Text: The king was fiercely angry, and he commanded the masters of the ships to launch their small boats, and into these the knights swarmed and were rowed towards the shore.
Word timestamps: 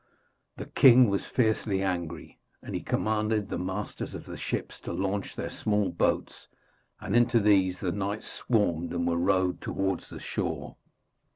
The 0.57 0.65
king 0.65 1.09
was 1.11 1.27
fiercely 1.27 1.83
angry, 1.83 2.39
and 2.63 2.73
he 2.73 2.81
commanded 2.81 3.47
the 3.49 3.59
masters 3.59 4.15
of 4.15 4.25
the 4.25 4.35
ships 4.35 4.79
to 4.79 4.91
launch 4.91 5.35
their 5.35 5.51
small 5.51 5.89
boats, 5.91 6.47
and 6.99 7.15
into 7.15 7.39
these 7.39 7.79
the 7.79 7.91
knights 7.91 8.25
swarmed 8.27 8.93
and 8.93 9.05
were 9.05 9.15
rowed 9.17 9.61
towards 9.61 10.09
the 10.09 10.19
shore. 10.19 10.77